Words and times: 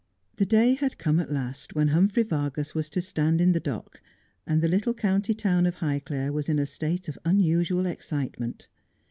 The 0.37 0.47
day 0.47 0.73
had 0.73 0.97
come 0.97 1.19
at 1.19 1.31
last 1.31 1.75
when 1.75 1.89
Humphrey 1.89 2.23
Vargas 2.23 2.73
was 2.73 2.89
to 2.89 3.03
stand 3.03 3.39
in 3.39 3.51
the 3.51 3.59
dock, 3.59 4.01
and 4.47 4.59
the 4.59 4.67
little 4.67 4.95
county 4.95 5.35
town 5.35 5.67
of 5.67 5.75
Highclere 5.75 6.33
was 6.33 6.49
in 6.49 6.57
a 6.57 6.65
state 6.65 7.07
of 7.07 7.19
unusual 7.23 7.85
excitement. 7.85 8.67